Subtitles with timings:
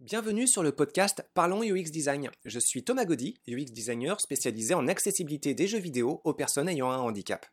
[0.00, 2.30] Bienvenue sur le podcast Parlons UX Design.
[2.44, 6.88] Je suis Thomas Gaudy, UX designer spécialisé en accessibilité des jeux vidéo aux personnes ayant
[6.92, 7.44] un handicap.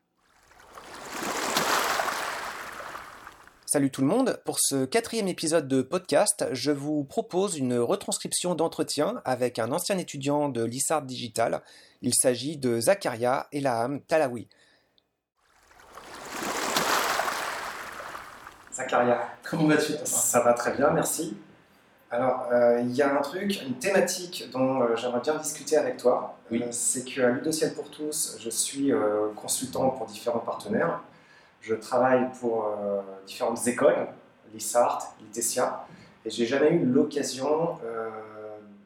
[3.66, 8.54] Salut tout le monde, pour ce quatrième épisode de podcast, je vous propose une retranscription
[8.54, 11.64] d'entretien avec un ancien étudiant de l'ISART Digital.
[12.00, 14.46] Il s'agit de Zakaria Elaham Talawi.
[18.72, 21.36] Zakaria, Comment vas-tu ça va très bien, merci.
[22.10, 25.96] Alors, euh, il y a un truc, une thématique dont euh, j'aimerais bien discuter avec
[25.96, 26.38] toi.
[26.52, 26.62] Oui.
[26.62, 28.92] Euh, c'est qu'à Ludociel pour tous, je suis
[29.34, 31.00] consultant pour différents partenaires.
[31.60, 32.70] Je travaille pour
[33.26, 34.06] différentes écoles,
[34.54, 35.84] l'ISART, l'ITESIA,
[36.24, 37.78] et j'ai jamais eu l'occasion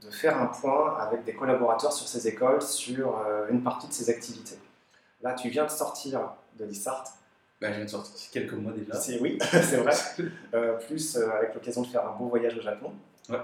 [0.02, 3.18] de faire un point avec des collaborateurs sur ces écoles sur
[3.50, 4.59] une partie de ces activités.
[5.20, 6.20] Là, tu viens de sortir
[6.59, 7.04] de l'ISART.
[7.60, 8.95] Ben, Je viens de sortir quelques mois déjà.
[8.95, 9.92] C'est oui, c'est vrai.
[10.55, 12.92] Euh, plus euh, avec l'occasion de faire un beau voyage au Japon.
[13.28, 13.38] Ouais.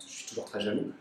[0.00, 0.92] Je suis toujours très jaloux.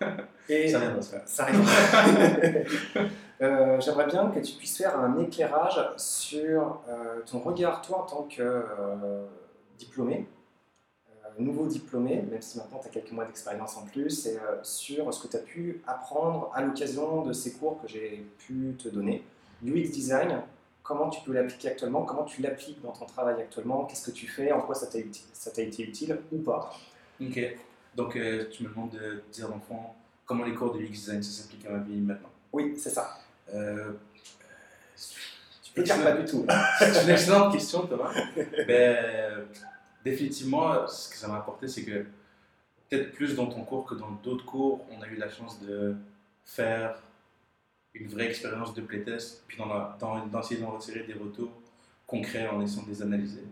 [0.48, 1.22] Et Ça faire.
[1.26, 1.60] ça arrive.
[3.40, 8.02] Euh, J'aimerais bien que tu puisses faire un éclairage sur euh, ton regard, toi, en
[8.04, 8.64] tant que
[9.78, 10.26] diplômé,
[11.38, 15.22] nouveau diplômé, même si maintenant tu as quelques mois d'expérience en plus, et sur ce
[15.22, 19.22] que tu as pu apprendre à l'occasion de ces cours que j'ai pu te donner.
[19.64, 20.42] UX Design,
[20.88, 24.26] comment tu peux l'appliquer actuellement, comment tu l'appliques dans ton travail actuellement, qu'est-ce que tu
[24.26, 25.26] fais, en quoi ça t'a uti-
[25.60, 26.72] été utile ou pas.
[27.20, 27.38] Ok.
[27.94, 29.80] Donc euh, tu me demandes de dire en fond
[30.24, 32.30] comment les cours de UX design ça s'applique à ma vie maintenant.
[32.54, 33.18] Oui, c'est ça.
[33.54, 33.92] Euh,
[35.62, 36.46] Tu peux dire pas du tout.
[36.78, 38.12] C'est une excellente question Thomas.
[38.66, 39.46] ben,
[40.04, 42.06] définitivement, ce que ça m'a apporté, c'est que
[42.88, 45.94] peut-être plus dans ton cours que dans d'autres cours, on a eu la chance de
[46.44, 46.98] faire
[47.98, 51.50] une vraie expérience de playtest, puis d'essayer d'en retirer des retours
[52.06, 53.44] concrets en essayant de les analyser.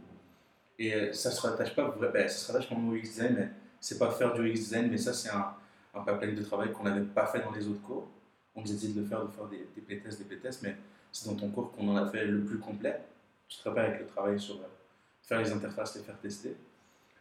[0.79, 3.49] Et euh, ça se rattache pas, ben, ça se rattache au UX design, mais
[3.81, 5.55] c'est pas faire du UX design, mais ça c'est un,
[5.95, 8.09] un pipeline de travail qu'on n'avait pas fait dans les autres cours.
[8.55, 10.77] On nous a dit de le faire, de faire des, des playtests, des playtests, mais
[11.13, 13.01] c'est dans ton cours qu'on en a fait le plus complet.
[13.49, 14.69] Tu te rappelles avec le travail sur euh,
[15.23, 16.57] faire les interfaces, les faire tester.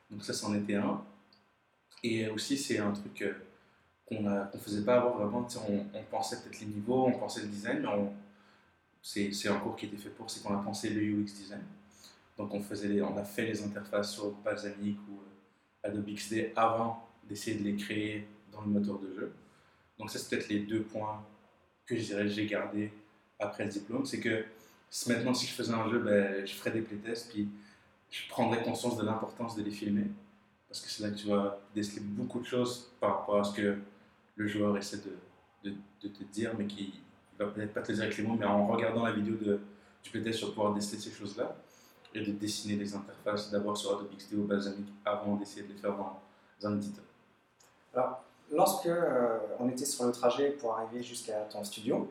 [0.10, 1.04] Donc ça, c'en était un.
[2.04, 3.34] Et aussi, c'est un truc euh,
[4.08, 5.48] qu'on ne faisait pas avoir vraiment.
[5.68, 8.12] On, on pensait peut-être les niveaux, on pensait le design, mais
[9.02, 11.64] c'est un cours qui était fait pour, c'est qu'on a pensé le UX design.
[12.38, 16.52] Donc on, faisait les- on a fait les interfaces sur Balsamiq ou euh, Adobe XD
[16.56, 19.34] avant d'essayer de les créer dans le moteur de jeu.
[19.98, 21.24] Donc ça, c'est peut-être les deux points
[21.86, 22.92] que j'ai gardé
[23.40, 24.06] après le diplôme.
[24.06, 24.46] C'est que
[25.08, 27.48] maintenant, si je faisais un jeu, ben, je ferais des playtests, puis
[28.12, 30.08] je prendrais conscience de l'importance de les filmer.
[30.68, 33.54] Parce que c'est là que tu vas déceler beaucoup de choses par rapport à ce
[33.56, 33.78] que
[34.36, 37.02] le joueur essaie de, de, de te dire, mais qui
[37.40, 39.60] va peut-être pas te le dire avec les mots, mais en regardant la vidéo de,
[40.04, 41.56] du tu vas pouvoir déceler ces choses-là
[42.14, 45.80] et de dessiner les interfaces d'abord sur Adobe XD ou Balsamiq avant d'essayer de les
[45.80, 46.22] faire dans,
[46.64, 47.04] un éditeur.
[48.52, 52.10] Lorsque euh, on était sur le trajet pour arriver jusqu'à ton studio,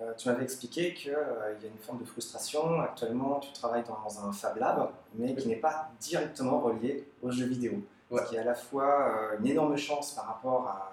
[0.00, 2.80] euh, tu m'avais expliqué qu'il y a une forme de frustration.
[2.80, 7.46] Actuellement, tu travailles dans un Fab Lab, mais qui n'est pas directement relié aux jeux
[7.46, 7.82] vidéo.
[8.10, 8.22] Ouais.
[8.24, 10.92] Ce qui est à la fois euh, une énorme chance par rapport à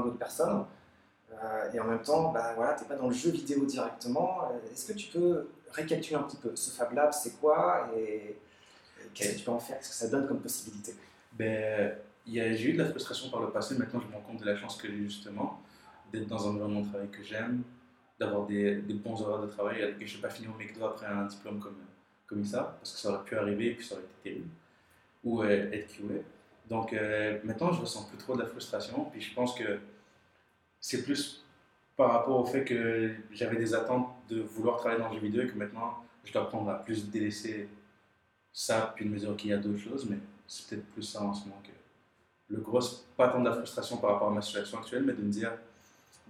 [0.00, 0.64] d'autres personnes.
[1.32, 4.50] euh, et en même temps, bah, voilà, tu n'es pas dans le jeu vidéo directement.
[4.72, 8.36] Est-ce que tu peux récapituler un petit peu ce Fab Lab, c'est quoi et,
[9.12, 10.94] qu'est-ce que tu peux en faire Qu'est-ce que ça donne comme possibilité?
[11.32, 11.96] Ben,
[12.26, 14.56] j'ai eu de la frustration par le passé, maintenant je me rends compte de la
[14.56, 15.60] chance que j'ai justement
[16.12, 17.62] d'être dans un environnement de travail que j'aime,
[18.18, 21.06] d'avoir des, des bons horaires de travail, et je n'ai pas fini au McDo après
[21.06, 21.76] un diplôme comme,
[22.26, 24.48] comme ça, parce que ça aurait pu arriver et puis ça aurait été terrible,
[25.24, 26.22] ou euh, être QA.
[26.68, 29.78] Donc euh, maintenant je ressens plus trop de la frustration, puis je pense que
[30.80, 31.44] c'est plus
[31.96, 35.42] par rapport au fait que j'avais des attentes de vouloir travailler dans le jeu vidéo
[35.42, 37.68] et que maintenant je dois apprendre à plus délaisser
[38.52, 40.16] ça, puis de me dire qu'il y a d'autres choses, mais
[40.46, 42.80] c'est peut-être plus ça en ce moment que le gros,
[43.16, 45.52] pas tant de la frustration par rapport à ma situation actuelle, mais de me dire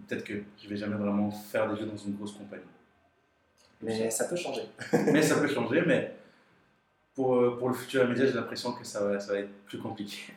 [0.08, 2.62] peut-être que je vais jamais vraiment faire des jeux dans une grosse compagnie.
[3.82, 4.62] Mais ça peut changer.
[4.92, 6.14] mais ça peut changer, mais
[7.14, 9.78] pour, euh, pour le futur immédiat, j'ai l'impression que ça va, ça va être plus
[9.78, 10.32] compliqué.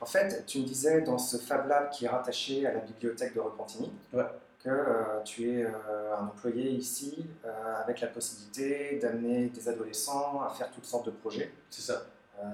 [0.00, 3.34] En fait, tu me disais dans ce Fab Lab qui est rattaché à la bibliothèque
[3.34, 4.24] de Repentigny Ouais.
[4.64, 10.40] que euh, tu es euh, un employé ici euh, avec la possibilité d'amener des adolescents
[10.42, 12.02] à faire toutes sortes de projets, C'est ça.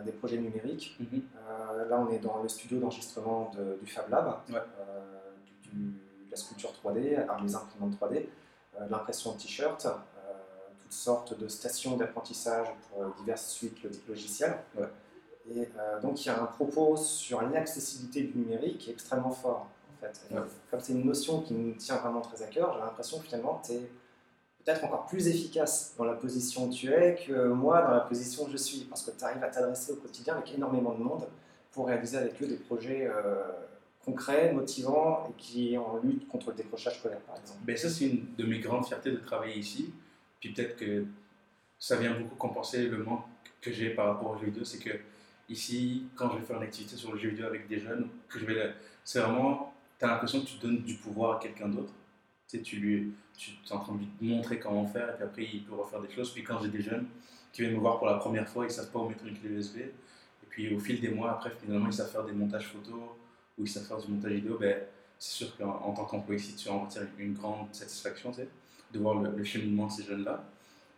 [0.05, 0.97] des projets numériques.
[0.99, 1.23] Mhm.
[1.89, 4.59] Là, on est dans le studio d'enregistrement de- du Fab Lab, Ouais.
[5.63, 5.91] du- du-
[6.27, 8.29] de la sculpture 3D, alors les imprimantes 3D,
[8.81, 9.87] euh, de l'impression de t-shirts,
[10.97, 14.57] sortes de stations d'apprentissage pour euh, diverses suites lo- logicielles.
[14.77, 14.87] Ouais.
[15.55, 19.31] Et euh, donc, il y a un propos sur l'accessibilité du numérique qui est extrêmement
[19.31, 19.69] fort.
[19.93, 20.35] En fait.
[20.35, 20.41] Ouais.
[20.71, 23.63] Comme c'est une notion qui nous tient vraiment très à cœur, j'ai l'impression que finalement,
[23.65, 23.91] tu es
[24.65, 28.45] peut-être encore plus efficace dans la position où tu es que moi dans la position
[28.47, 31.29] où je suis, parce que tu arrives à t'adresser au quotidien avec énormément de monde
[31.71, 33.37] pour réaliser avec eux des projets euh,
[34.05, 37.61] concrets, motivants et qui en lutte contre le décrochage scolaire, par exemple.
[37.65, 39.93] Ben, ça, c'est une de mes grandes fiertés de travailler ici.
[40.53, 41.05] Peut-être que
[41.79, 43.25] ça vient beaucoup compenser le manque
[43.61, 44.65] que j'ai par rapport au jeu vidéo.
[44.65, 44.91] C'est que
[45.49, 48.39] ici, quand je vais faire une activité sur le jeu vidéo avec des jeunes, que
[48.39, 51.93] je vais, c'est vraiment, tu as l'impression que tu donnes du pouvoir à quelqu'un d'autre.
[52.49, 56.01] Tu es en train de lui montrer comment faire, et puis après, il peut refaire
[56.01, 56.33] des choses.
[56.33, 57.07] Puis quand j'ai des jeunes
[57.53, 59.37] qui viennent me voir pour la première fois, ils ne savent pas où mettre une
[59.39, 59.79] clé USB.
[59.79, 63.01] Et puis au fil des mois, après, finalement, ils savent faire des montages photos
[63.59, 64.57] ou ils savent faire du montage vidéo.
[64.59, 64.79] Ben,
[65.19, 68.49] c'est sûr qu'en tant qu'employé ici, tu en retires une grande satisfaction tu sais,
[68.93, 70.45] de voir le, cheminement de ces jeunes-là.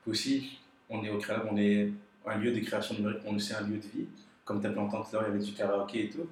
[0.03, 0.59] Puis aussi,
[0.89, 1.21] on est au
[1.51, 1.91] on est
[2.27, 4.07] un lieu de création numérique, on est aussi un lieu de vie.
[4.45, 6.27] Comme tu as entendre tout à l'heure, il y avait du karaoké et tout.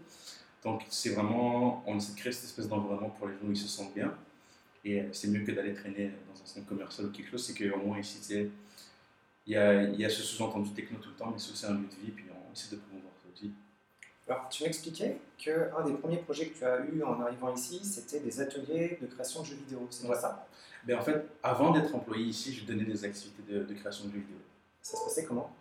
[0.65, 3.57] Donc, c'est vraiment, on essaie de créer cette espèce d'environnement pour les gens où ils
[3.57, 4.13] se sentent bien.
[4.85, 7.79] Et c'est mieux que d'aller traîner dans un centre commercial ou quelque chose, c'est qu'au
[7.79, 8.21] moins ici,
[9.47, 11.75] il y a, y a ce sous-entendu techno tout le temps, mais c'est aussi un
[11.75, 13.06] lieu de vie, puis on essaie de promouvoir.
[14.29, 18.21] Alors, tu m'expliquais qu'un des premiers projets que tu as eu en arrivant ici, c'était
[18.21, 19.87] des ateliers de création de jeux vidéo.
[19.91, 20.17] C'est ouais.
[20.17, 20.47] ça?
[20.85, 24.13] Ben, En fait, avant d'être employé ici, je donnais des activités de, de création de
[24.13, 24.37] jeux vidéo.
[24.83, 25.55] Ça se passait comment?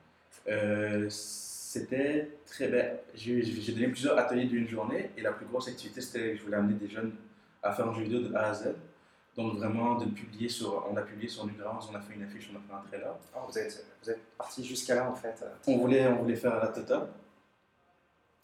[0.48, 2.86] Euh, C'était très bien.
[3.14, 6.58] J'ai donné plusieurs ateliers d'une journée, et la plus grosse activité, c'était que je voulais
[6.58, 7.14] amener des jeunes
[7.62, 8.74] à faire un jeu vidéo de A à Z.
[9.36, 12.50] Donc vraiment de publier sur, on a publié sur Newgrounds, on a fait une affiche,
[12.54, 13.14] on a fait un trailer.
[13.36, 15.44] Oh, vous êtes, vous êtes parti jusqu'à là en fait.
[15.68, 17.08] On voulait, on voulait faire la totale.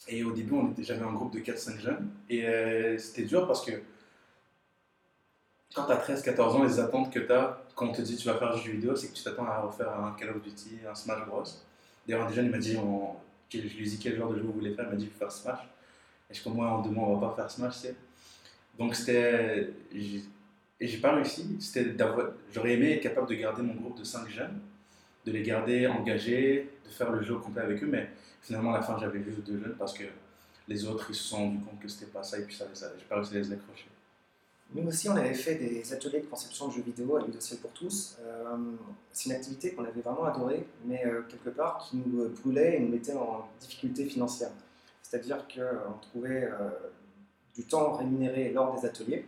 [0.08, 2.10] Et au début, on était, j'avais un groupe de 4-5 jeunes.
[2.30, 3.72] Et euh, c'était dur parce que
[5.74, 8.28] quand tu as 13-14 ans, les attentes que tu as quand on te dit tu
[8.28, 10.80] vas faire un jeu vidéo, c'est que tu t'attends à refaire un Call of Duty,
[10.90, 11.44] un Smash Bros.
[12.08, 12.78] D'ailleurs, un des jeunes, il m'a dit,
[13.54, 15.32] je lui ai dit quel genre de jeu vous voulez faire, il m'a dit faire
[15.32, 15.60] Smash.
[16.30, 17.94] Et je comme moi, en deux mois, on va pas faire Smash.
[18.78, 19.70] Donc c'était.
[19.94, 21.60] Et j'ai pas réussi.
[22.52, 24.60] J'aurais aimé être capable de garder mon groupe de 5 jeunes,
[25.26, 28.10] de les garder engagés, de faire le jeu complet avec eux, mais
[28.42, 30.04] finalement, à la fin, j'avais juste deux jeunes parce que
[30.68, 33.00] les autres, ils se sont rendus compte que c'était pas ça et puis ça les
[33.00, 33.88] j'ai pas réussi à les accrocher.
[34.74, 37.72] Nous aussi, on avait fait des ateliers de conception de jeux vidéo à Ludociel pour
[37.72, 38.18] tous.
[38.22, 38.56] Euh,
[39.12, 42.80] c'est une activité qu'on avait vraiment adorée, mais euh, quelque part qui nous brûlait et
[42.80, 44.52] nous mettait en difficulté financière.
[45.04, 46.70] C'est-à-dire qu'on trouvait euh,
[47.54, 49.26] du temps rémunéré lors des ateliers,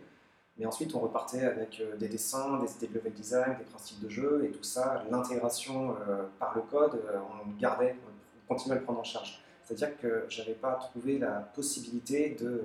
[0.56, 4.08] mais ensuite on repartait avec des dessins, des idées de level design, des principes de
[4.08, 5.94] jeu et tout ça, l'intégration
[6.38, 7.02] par le code,
[7.44, 7.96] on gardait,
[8.48, 9.40] continuait à le prendre en charge.
[9.62, 12.62] C'est-à-dire que je n'avais pas trouvé la possibilité de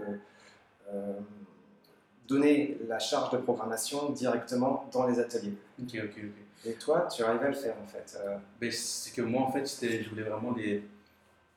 [2.29, 5.57] donner la charge de programmation directement dans les ateliers.
[5.81, 6.65] Ok, ok, ok.
[6.65, 8.37] Et toi, tu arrives à le faire en fait euh.
[8.59, 10.83] ben, C'est que moi, en fait, je voulais vraiment les,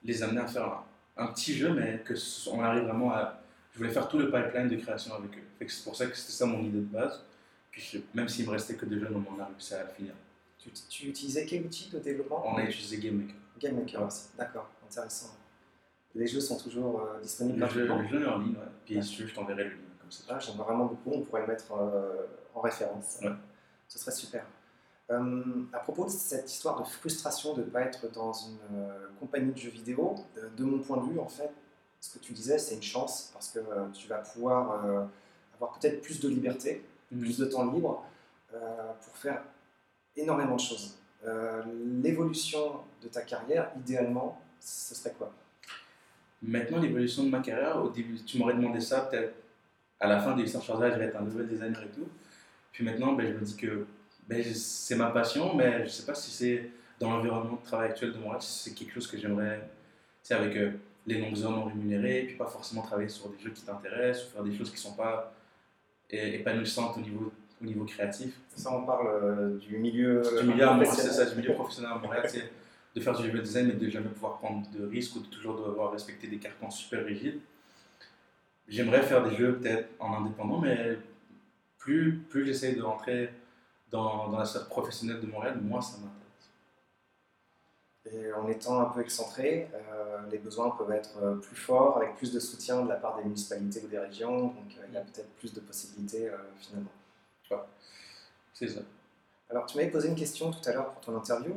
[0.04, 0.82] les amener à faire
[1.16, 2.14] un, petit jeu, mais que
[2.50, 3.38] on arrive vraiment à.
[3.72, 5.66] Je voulais faire tout le pipeline de création avec eux.
[5.68, 7.22] C'est pour ça que c'était ça mon idée de base.
[7.70, 10.12] Puis même s'il me restait que des jeunes, on a réussi à le finir.
[10.62, 13.34] Tu, tu, utilisais quel outil de développement On a utilisé GameMaker.
[13.58, 15.34] GameMaker aussi, d'accord, intéressant.
[16.14, 18.68] Les jeux sont toujours euh, disponibles Le jeu, le jeu en ligne, ouais.
[18.84, 19.76] puis veux, je t'enverrai le lien.
[20.28, 23.20] Ah, j'aime vraiment beaucoup, on pourrait le mettre euh, en référence.
[23.88, 24.44] Ce serait super.
[25.10, 25.42] Euh,
[25.72, 28.58] à propos de cette histoire de frustration de ne pas être dans une
[29.18, 30.14] compagnie de jeux vidéo,
[30.56, 31.50] de, mon point de vue, en fait,
[32.00, 33.60] ce que tu disais, c'est une chance parce que
[33.94, 35.06] tu vas pouvoir
[35.54, 37.20] avoir peut-être plus de liberté, mhm.
[37.20, 38.04] plus de temps libre
[38.50, 39.42] pour faire
[40.16, 40.98] énormément de choses.
[42.02, 45.32] L'évolution de ta carrière, idéalement, ce serait quoi?
[46.42, 49.34] Maintenant, l'évolution de ma carrière, au début, tu m'aurais demandé ça peut-être
[50.00, 52.08] à la fin de l'histoire je vais être un level designer et tout.
[52.72, 53.86] Puis maintenant, ben, je me dis que
[54.26, 57.90] ben, c'est ma passion, mais je ne sais pas si c'est dans l'environnement de travail
[57.90, 59.68] actuel de moi, si c'est quelque chose que j'aimerais,
[60.24, 60.72] tu avec euh,
[61.06, 64.30] les longues heures non rémunérées, puis pas forcément travailler sur des jeux qui t'intéressent, ou
[64.32, 65.32] faire des choses qui ne sont pas
[66.10, 68.38] épanouissantes au niveau, au niveau créatif.
[68.56, 71.12] Ça, on parle euh, du milieu du milieu, professionnel.
[71.12, 72.28] Ça, du milieu professionnel à Montréal,
[72.94, 75.56] de faire du level design, mais de jamais pouvoir prendre de risques ou de toujours
[75.66, 77.40] devoir respecter des cartons super rigides.
[78.68, 80.98] J'aimerais faire des jeux peut-être en indépendant, mais
[81.78, 83.30] plus, plus j'essaie de rentrer
[83.90, 86.22] dans, dans la sphère professionnelle de Montréal, moins ça m'intéresse.
[88.10, 92.16] Et en étant un peu excentré, euh, les besoins peuvent être euh, plus forts, avec
[92.16, 94.96] plus de soutien de la part des municipalités ou des régions, donc euh, il y
[94.96, 96.90] a peut-être plus de possibilités finalement.
[98.54, 98.80] C'est ça.
[99.50, 101.52] Alors, tu m'avais posé une question tout à l'heure pour ton interview.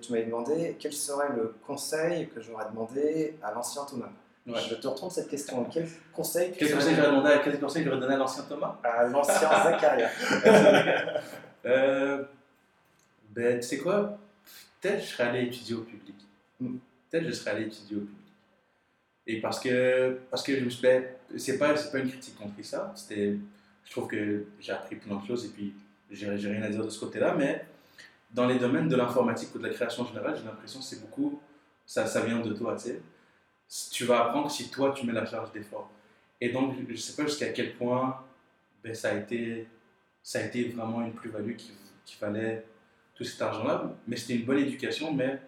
[0.00, 4.10] Tu m'avais demandé quel serait le conseil que j'aurais demandé à l'ancien Thomas.
[4.46, 5.64] Je te retourne cette question.
[5.72, 8.78] Quel conseil Quel conseil j'aurais donné, quel conseil donné à l'ancien Thomas?
[8.82, 10.10] À l'ancien Zacharia.
[11.66, 12.24] euh,
[13.30, 14.18] ben, tu sais quoi?
[14.80, 16.14] Peut-être je serais allé étudier au public.
[16.60, 16.76] Hmm.
[17.10, 18.18] Peut-être je serais allé étudier au public.
[19.26, 22.52] Et parce que, parce que je me suis dit, c'est pas, pas une critique contre
[22.62, 22.92] ça.
[22.94, 23.36] C'était,
[23.84, 25.74] je trouve que j'ai appris plein de choses et puis
[26.10, 27.64] j'ai rien à dire de ce côté-là, mais
[28.30, 31.40] dans les domaines de l'informatique ou de la création générale, j'ai l'impression que c'est beaucoup,
[31.86, 32.90] ça, ça vient de toi, tu
[33.68, 33.90] sais.
[33.90, 35.90] tu vas apprendre si toi tu mets la charge d'effort.
[36.40, 38.22] Et donc, je ne sais pas jusqu'à quel point
[38.82, 39.68] ben, ça, a été,
[40.22, 42.64] ça a été vraiment une plus-value qu'il fallait
[43.14, 43.94] tout cet argent-là.
[44.06, 45.40] Mais c'était une bonne éducation, mais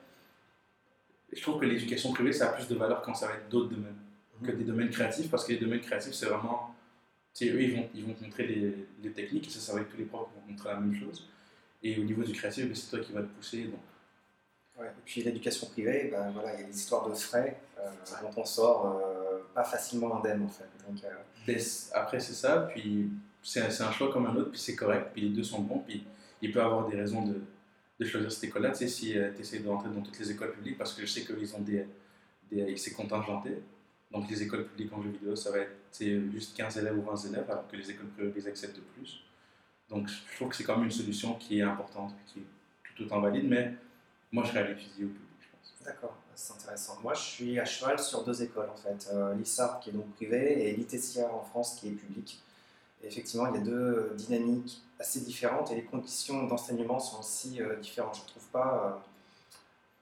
[1.32, 3.70] je trouve que l'éducation privée, ça a plus de valeur quand ça va être d'autres
[3.70, 3.96] domaines
[4.44, 6.75] que des domaines créatifs, parce que les domaines créatifs, c'est vraiment.
[7.44, 9.90] Eux, ils vont, ils vont te montrer les, les, techniques, et ça, ça va être
[9.90, 11.28] tous les profs qui vont montrer la même chose.
[11.82, 13.64] Et au niveau du créatif, ben, c'est toi qui vas te pousser.
[13.64, 13.80] Donc.
[14.78, 17.90] Ouais, et puis l'éducation privée, ben, voilà, il y a des histoires de frais euh,
[18.22, 20.68] dont on sort euh, pas facilement indemne en fait.
[20.86, 21.08] Donc, euh,
[21.46, 21.58] ben,
[21.94, 23.10] après, c'est ça, puis
[23.42, 26.04] c'est un choix comme un autre, puis c'est correct, puis les deux sont bons, puis
[26.42, 27.40] il peut avoir des raisons de,
[28.00, 28.70] de choisir cette école-là.
[28.70, 31.06] Tu sais, si tu essaies de rentrer dans toutes les écoles publiques, parce que je
[31.06, 31.86] sais qu'ils ont des.
[32.50, 33.62] des c'est contingenté.
[34.16, 35.76] Donc les écoles publiques en jeux vidéo, ça va être
[36.32, 39.20] juste 15 élèves ou 20 élèves, alors que les écoles privées les acceptent plus.
[39.90, 42.44] Donc je trouve que c'est quand même une solution qui est importante, qui est
[42.82, 43.74] tout autant valide, mais
[44.32, 45.74] moi je serais allé étudier au public, je pense.
[45.84, 46.98] D'accord, c'est intéressant.
[47.02, 50.10] Moi je suis à cheval sur deux écoles en fait, euh, l'ISAR qui est donc
[50.14, 52.42] privé et l'ITESIA en France qui est public.
[53.02, 57.60] Et effectivement, il y a deux dynamiques assez différentes et les conditions d'enseignement sont aussi
[57.60, 58.16] euh, différentes.
[58.16, 59.02] Je ne trouve pas.
[59.04, 59.12] Euh,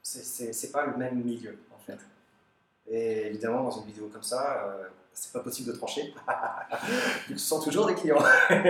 [0.03, 1.99] c'est pas le même milieu en fait.
[2.91, 6.15] Et évidemment, dans une vidéo comme ça, euh, c'est pas possible de trancher.
[7.27, 8.23] tu sont toujours des clients.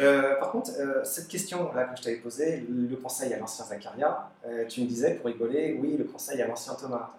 [0.00, 4.30] Euh, par contre, euh, cette question-là que je t'avais posée, le conseil à l'ancien Zacharia,
[4.66, 7.10] tu me disais pour rigoler, oui, le conseil à l'ancien Thomas.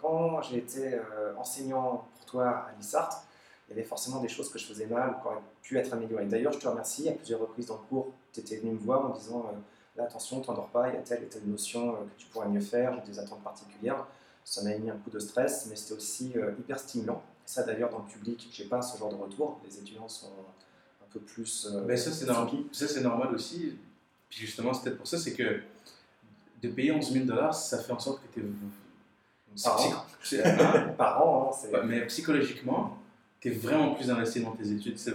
[0.00, 0.98] quand j'ai été
[1.36, 3.26] enseignant pour toi à l'ISART,
[3.68, 5.92] il y avait forcément des choses que je faisais mal ou qui auraient pu être
[5.92, 6.24] améliorées.
[6.24, 9.04] D'ailleurs, je te remercie, à plusieurs reprises dans le cours, tu étais venu me voir
[9.04, 9.52] en disant
[9.96, 12.62] là, attention, t'endors pas, il y a telle et telle notion que tu pourrais mieux
[12.62, 14.06] faire, j'ai des attentes particulières
[14.44, 17.22] ça m'a mis un coup de stress, mais c'était aussi euh, hyper stimulant.
[17.44, 19.60] Et ça, d'ailleurs, dans le public, je n'ai pas ce genre de retour.
[19.66, 20.26] Les étudiants sont
[21.02, 21.66] un peu plus.
[21.66, 22.64] Euh, mais ça, c'est normal.
[22.70, 23.76] Ça, c'est normal aussi.
[24.28, 25.60] Puis justement, c'est peut-être pour ça, c'est que
[26.62, 29.62] de payer 11 000 dollars, ça fait en sorte que tu es.
[29.62, 30.04] Par an.
[30.98, 32.98] Par an, hein, Mais psychologiquement,
[33.40, 34.98] tu es vraiment plus investi dans tes études.
[34.98, 35.12] Ça,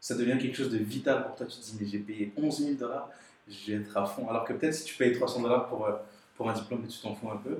[0.00, 1.46] ça, devient quelque chose de vital pour toi.
[1.46, 3.08] Tu te dis, mais j'ai payé 11 000 dollars,
[3.48, 4.28] je vais être à fond.
[4.28, 5.92] Alors que peut-être si tu payes 300 dollars pour, euh,
[6.36, 7.58] pour un diplôme, tu t'en fous un peu.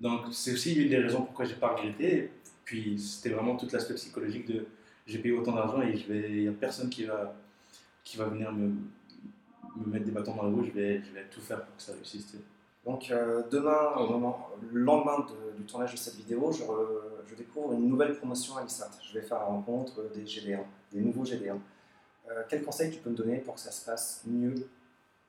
[0.00, 2.30] Donc c'est aussi une des raisons pourquoi j'ai pas regretté.
[2.64, 4.66] Puis c'était vraiment tout l'aspect psychologique de
[5.06, 7.34] j'ai payé autant d'argent et il n'y a personne qui va,
[8.02, 8.68] qui va venir me,
[9.76, 11.82] me mettre des bâtons dans le rouge, je vais, je vais tout faire pour que
[11.82, 12.34] ça réussisse.
[12.84, 15.26] Donc euh, demain, au moment, le lendemain
[15.56, 16.62] du tournage de cette vidéo, je,
[17.28, 18.90] je, découvre une nouvelle promotion à l'ISAT.
[19.02, 20.60] Je vais faire la rencontre des GD1,
[20.92, 21.58] des nouveaux GD1.
[22.30, 24.54] Euh, quel conseil tu peux me donner pour que ça se passe mieux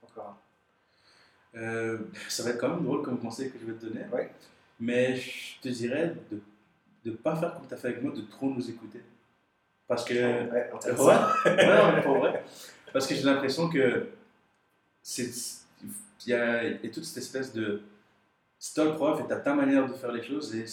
[0.03, 0.37] encore?
[1.55, 1.97] Euh,
[2.29, 4.05] Ça va être quand même drôle comme conseil que je vais te donner.
[4.11, 4.31] Ouais.
[4.79, 6.41] Mais je te dirais de
[7.05, 9.01] ne pas faire comme tu as fait avec moi, de trop nous écouter.
[9.87, 10.13] Parce que.
[10.13, 12.43] Ouais, ouais, pour vrai.
[12.91, 14.09] Parce que j'ai l'impression que.
[15.17, 17.81] Il y, a, y a toute cette espèce de.
[18.59, 20.53] C'est toi le prof et tu as ta manière de faire les choses.
[20.55, 20.65] Et,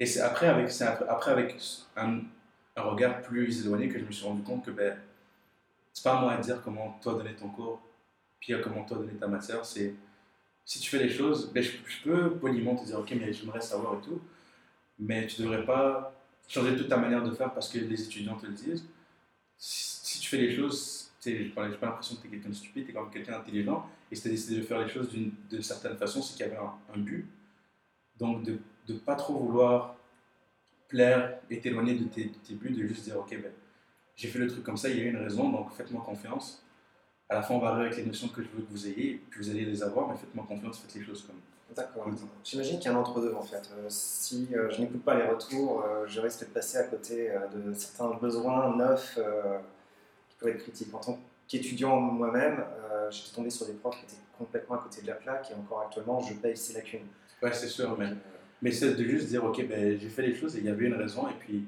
[0.00, 1.56] et c'est après, avec, après, avec
[1.96, 2.20] un,
[2.76, 4.96] un, regard plus éloigné, que je me suis rendu compte que ben,
[5.92, 7.82] c'est pas à moi de dire comment toi donner ton cours,
[8.40, 9.64] puis comment toi donner ta matière.
[9.66, 9.94] C'est
[10.64, 11.72] si tu fais les choses, ben, je,
[12.04, 14.20] peux poliment te dire, ok, mais j'aimerais savoir et tout,
[14.98, 16.14] mais tu ne devrais pas
[16.48, 18.86] changer toute ta manière de faire parce que les étudiants te le disent.
[19.56, 22.84] Si, tu fais les choses, je n'ai pas l'impression que tu es quelqu'un de stupide,
[22.84, 25.08] tu es quand même quelqu'un d'intelligent, et si tu as décidé de faire les choses
[25.10, 27.26] d'une certaine façon, c'est qu'il y avait un, but.
[28.18, 29.96] Donc, de ne pas trop vouloir
[30.88, 33.52] plaire et t'éloigner de tes, de tes buts, de juste dire, ok, ben,
[34.14, 36.62] j'ai fait le truc comme ça, il y a une raison, donc faites-moi confiance
[37.28, 39.22] à la fin, on va arriver avec les notions que je veux que vous ayez,
[39.30, 41.36] puis vous allez les avoir, mais faites-moi confiance, faites les choses comme.
[41.74, 42.06] D'accord.
[42.44, 43.70] J'imagine qu'il y a un entre-deux en fait.
[43.72, 47.30] Euh, si euh, je n'écoute pas les retours, euh, je risque de passer à côté
[47.54, 49.18] de certains besoins neufs
[50.28, 50.94] qui peuvent être critiques.
[50.94, 52.64] En tant qu'étudiant moi-même,
[53.10, 55.82] j'étais tombé sur des profs qui étaient complètement à côté de la plaque et encore
[55.82, 57.06] actuellement, je paye ces lacunes.
[57.42, 58.10] Ouais, c'est sûr, mais,
[58.60, 60.86] mais c'est de juste dire, ok, ben, j'ai fait les choses et il y avait
[60.86, 61.64] une raison, et puis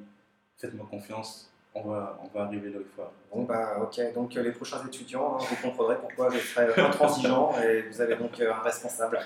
[0.56, 3.12] faites-moi confiance, on va, on va arriver là une fois.
[3.32, 4.12] Bon, bah, ok.
[4.14, 8.16] Donc, euh, les prochains étudiants, hein, vous comprendrez pourquoi je serai intransigeant et vous avez
[8.16, 9.20] donc euh, un responsable.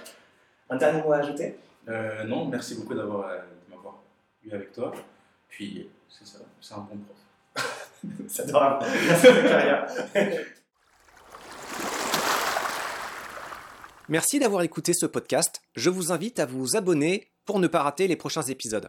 [0.71, 1.59] Un dernier mot à ajouter?
[1.89, 3.99] Euh, Non, merci beaucoup d'avoir, de m'avoir
[4.45, 4.93] eu avec toi.
[5.49, 7.95] Puis, c'est ça, c'est un bon prof.
[8.29, 8.87] c'est adorable.
[9.07, 9.27] Merci,
[14.09, 15.61] Merci d'avoir écouté ce podcast.
[15.75, 18.89] Je vous invite à vous abonner pour ne pas rater les prochains épisodes.